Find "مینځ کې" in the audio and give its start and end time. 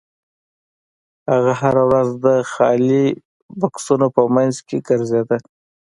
4.35-4.77